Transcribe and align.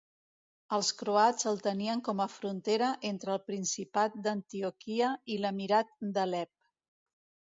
Els 0.77 0.87
croats 1.01 1.47
el 1.51 1.59
tenien 1.65 1.99
com 2.07 2.23
a 2.23 2.27
frontera 2.35 2.87
entre 3.11 3.35
el 3.35 3.43
principat 3.51 4.17
d'Antioquia 4.29 5.11
i 5.35 5.39
l'emirat 5.43 5.93
d'Alep. 6.17 6.53